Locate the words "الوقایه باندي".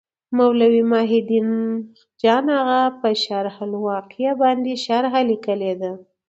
3.65-4.75